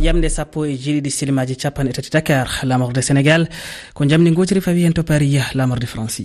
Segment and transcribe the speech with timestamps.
[0.00, 3.48] yamde sappo e jeeɗiɗi silimaji capanɗe tati dakar lamorde sénégal.
[3.94, 6.24] Ko jamdi gotiri fawi hen to paris lamorde franci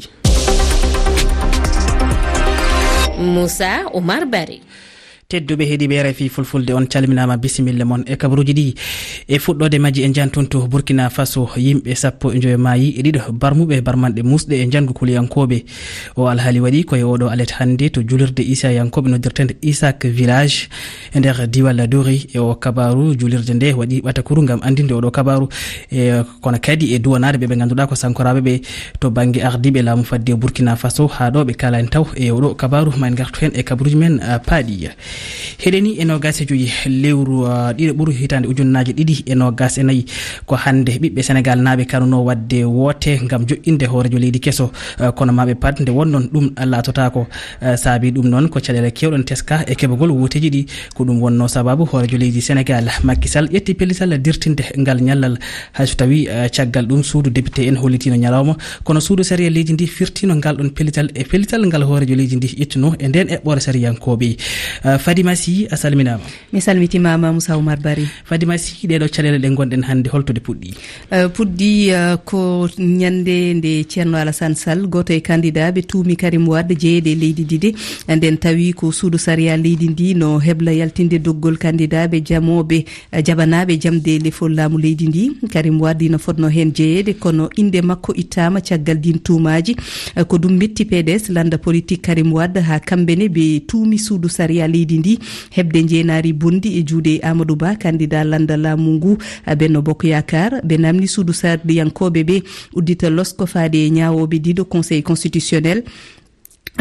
[3.18, 4.62] moussa oumar bari
[5.28, 6.86] tedduɓe heeɗiɓe rfi fulfulde on.
[6.88, 8.76] Calminama bisimilla moon e kabaruji ɗi.
[9.28, 12.96] E fuɗɗode majji e janton to burkina faso yimɓe sappo e joyo maayi.
[13.00, 15.66] E ɗiɗo barmuɓe barmanɗe musɗe e jangu kuliyankoɓe.
[16.18, 20.70] O alhaali waɗi koye oɗo alet hannde to julirde isayankoɓe noddirtede isak village
[21.14, 25.50] e nder diwal dori e o kabaru julirde nde waɗi ɓatakuru gam andinde oɗo kabaru.
[25.92, 28.62] E kono kadi e duwanade ɓeɓe ganduɗa ko sankoraɓeɓe
[29.00, 32.92] to banggue ardiɓe laamu fadde burkina faso ha ɗo ɓe kalani taw e oɗo kabaru.
[32.98, 34.90] Ma en gartu hen e kabaruji men paaɗi.
[35.58, 39.84] heɗeni e nogas e joyi lewru uh, ɗiɗo ɓuuri hitande ujunnaji ɗiɗi e nogas e
[39.84, 40.06] nayyi
[40.46, 44.72] ko hande ɓiɓɓe sénégal naaɓe kanuno wadde woote gam joƴƴinde hoorejo leydi kesso.
[45.00, 47.28] Uh, kono maɓe pat nde wonnon ɗum latotako
[47.62, 50.66] uh, saabi ɗum noon ko caɗele kewɗon teska e keɓogol wuuteji ɗi.
[50.94, 52.90] Ko ɗum wonno sababu hoorejo leydi sénégal.
[53.04, 55.38] Makkisal ƴetti pellital dirtinde ngal ñallal.
[55.74, 58.58] Hayso tawi caggal ɗum suudu député en hollitino ñalawma.
[58.84, 62.48] Kono suudu séria leydi ndi firtino ngal ɗon pellital e pellital ngal hoorejo leydi ndi
[62.60, 64.38] ƴettuno e nden eɓɓore sariyankoɓe
[65.06, 66.24] fadima sy a salminama.
[66.52, 68.06] Mi salmitimama moussa oumar bari.
[68.30, 70.70] Fadima sy ɗeɗo caɗele ɗe gonɗen hannde holtode puɗɗi.
[71.14, 76.48] Euh, puɗɗi euh, ko ñande nde ceerno alassane sall goto e candidat ɓe tuumi karim
[76.48, 77.70] wade jeeyeɗe leydi dide
[78.10, 83.22] nden tawi ko suudu saria leydi ndi no hebla yaltinde doggol candidat ɓe jamoɓe euh,
[83.26, 85.32] jabanaɓe jamde lefol laamu leydi ndi.
[85.54, 89.76] Karim wade no fotno hen jeeyede kono inde makko ittama caggal din tuumaji
[90.28, 94.95] ko ɗum metti pds landa politique karim wade ha kamɓene ɓe tuumi suudu saria leydi
[94.96, 95.20] leydi ndi.
[95.52, 99.18] Hebde jeenaari bondi e juuɗe amadou ba candidat landa laamu ngu
[99.58, 102.44] benno bokko yakar ɓe namdi suudu sardiyankoɓe ɓe
[102.76, 105.84] uddita losko faade e ñawoɓe ɗiɗo conseil constitutionnel.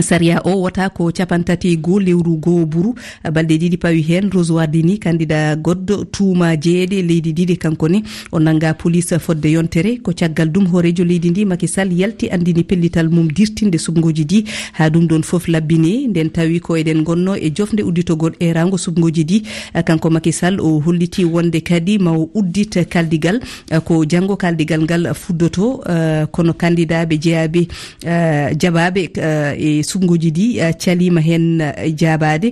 [0.02, 2.94] saria o wota ko capantati goo lewru goo buru.
[3.24, 7.02] Balɗe ɗiɗi pawi hen rosoirdi ni candida goɗɗo tuuma jeeɗe.
[7.02, 9.98] Leydi ɗiɗi kanko ni o nanga police fodde yontere.
[10.02, 14.44] Ko caggal ɗum hoorejo leydi ndi makisal yalti andini pellital mum dirtinde subgoji ɗi.
[14.72, 19.24] Ha ɗum ɗon foof labbine nden tawi ko eɗen gonno e jofde udditogol erago subgoji
[19.24, 19.42] ɗi.
[19.84, 23.40] Kanko makisal o holliti wonde kadi ma o uddita kaldigal.
[23.84, 25.84] Ko janggo kaldigal ngal fuddoto.
[26.33, 27.68] Kono candidat ɓe jeeyaɓe
[28.04, 30.46] eh, jabaɓe eh, e sungoji ɗi
[30.83, 31.62] calima hen
[31.96, 32.50] jabade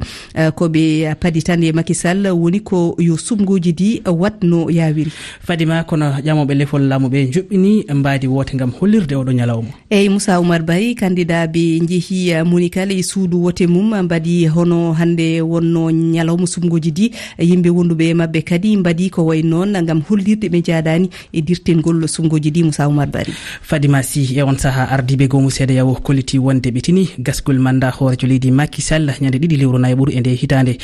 [0.56, 5.10] koɓe paadi tan e makisall woni ko yo sumgoji ɗi watno yawiri.
[5.40, 9.68] Fadima kono ƴamoɓe lefol laamuɓe joɓɓini mbaadi woote gam hollirde oɗo ñalawma.
[9.90, 15.40] Eyyi moussa oumar bari candidat ɓe jeehi monikala e suudu wote mum mbaɗi hono hande
[15.40, 17.10] wonno ñalawma sumgoji ɗi.
[17.38, 22.08] Yimɓe wonduɓe e mabɓe kadi mbaɗi ko way noon gam hollirde ɓe jaadani e dirtengol
[22.08, 23.32] sumgoji ɗi moussa oumar bari
[23.62, 27.08] fadima sy e on saaha ardiɓe gomu seeɗa yawo kolliti wonde ɓe tini.
[27.22, 30.76] gasgol manda hoorejo leydi makisall ñande ɗiɗi lewru nayɓuru e nde hitande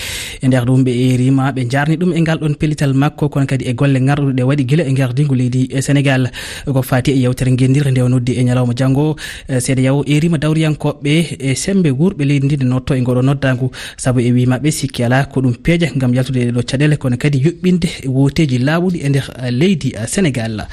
[0.43, 3.65] e nder ɗum ɓe erima ɓe jarni ɗum e ngal ɗon pellital makko kono kadi
[3.69, 6.31] e golle garɗuɗe ɗe waɗi guila e gardigu leydi e sénégal.
[6.65, 9.17] Ko fati e yewtere guendirde nde o noddi e ñalawma janggo
[9.49, 13.71] e seeɗa yaw erima dawriyankoɓe e sembe wurɓe leydi ndi nde notto e ngoɗo noddagu
[13.97, 16.97] saabu e wimaɓe sikki ala ko ɗum peeja gam yaltude ɗeɗo caɗele.
[16.99, 20.67] Kono kadi yuɓɓinde woteji laaɓuɗi e nder leydi sénégal.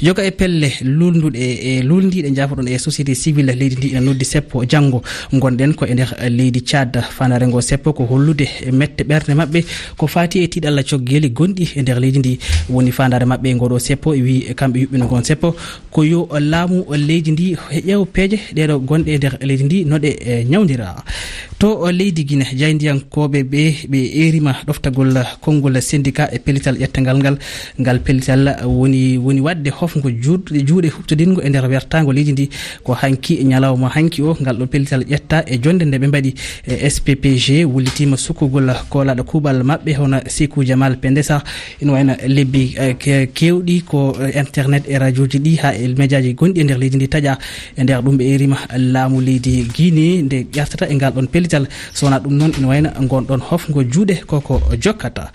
[0.00, 4.64] Yoga e pelle lulduɗe e luldiɗe jafoɗon e société civil leydi ndi ina noddi seppo
[4.64, 9.34] janggo gonɗen ko e nder eh, leydi thiad fanare ngo seppo ko hollude mette ɓerde
[9.34, 9.64] mabɓe
[9.96, 12.38] ko fati e tiɗalla coggeli gonɗi e nder leydi ndi.
[12.70, 15.54] Woni fandare mabɓe e ngoɗo seppo e wi kamɓe yuɓɓino gon seppo.
[15.90, 17.56] Ko yo laamu leydi ndi
[17.86, 20.96] ƴeew peeje ɗeɗo gonɗe e nder leydi ndi noɗe eh, ñawdira
[21.58, 27.36] to eh, leydi guine jayndiyankoɓe ɓe ɓe erima ɗoftagol konngol syndicat e pellital ƴettagal ngal.
[27.80, 32.48] Ngal pellital woni woni wadde hofgo juuɗe huɓtodingo e nder wertago leydi ndi.
[32.82, 36.34] Ko hanki ñalawma hanki o ngal ɗo pellital kuugal ƴetta e jonde nde ɓe mbaɗi
[36.66, 41.42] e sppg wullitima sukkugol kolaɗo kuuɓal maɓɓe hono sikou jamal pendesa
[41.80, 46.60] ina wayno lebbi e, kewɗi ko internet e radio ji ɗi ha e médiaji gonɗi
[46.60, 47.38] e nder leydi ndi taƴa
[47.76, 51.66] e nder ɗum ɓe erima laamu leydi guine nde ƴartata e ngal ɗon pellital.
[51.94, 55.32] Sowona ɗum noon ina wayno gonɗon hofgo juuɗe koko jokkata.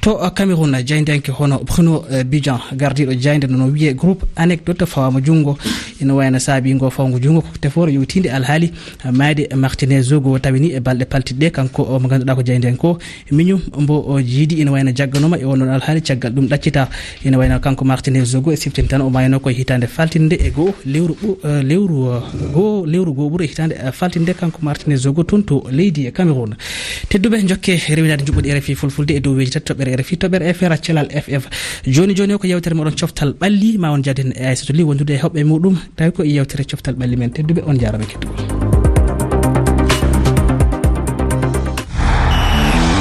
[0.00, 5.58] To cameron jaydenke hono bruno e, bijan gardiɗo jaynde nono wiye groupe anecdote fawama junggo
[6.00, 8.72] ina wayno saabi ngo fawngo junggo ko tefore yewtide alhaali.
[9.12, 12.98] madi martinez zogo tawini e balɗe paltiɗɗe kanko mo ganduɗa ko jeyden ko.
[13.30, 16.88] Miñum mbo jiidi ina wayno jagganoma e onnoon alhaali caggal ɗum ɗaccita.
[17.24, 20.74] Ina wayno kanko martinez zogo e siftini tan o mayno koye hitande faltinde e goho
[20.84, 22.22] lewru e lewru
[22.52, 24.34] goo lewru goo ɓuuro e hitande faltinde.
[24.34, 26.56] Kanko martinez zogo toon to leydi e cameron
[27.08, 31.08] tedduɓe jokke rewinade juɓɓude rfi fulfulde e dow weji tati toɓɓere rfi toɓɓere fr thelal
[31.24, 31.44] ff
[31.86, 35.10] joni joni o ko yewtere moɗon coftal ɓalli ma on jaden e aissatou li wondude
[35.14, 35.76] e hoɓɓe muɗum.
[35.96, 38.57] Tawi ko yewtere coftal ɓalli men tedduɓe on jarama kettugol